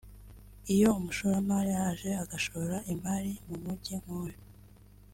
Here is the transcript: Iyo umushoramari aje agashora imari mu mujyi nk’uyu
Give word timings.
Iyo 0.73 0.87
umushoramari 0.99 1.71
aje 1.87 2.11
agashora 2.23 2.77
imari 2.93 3.31
mu 3.47 3.55
mujyi 3.63 3.93
nk’uyu 4.01 4.39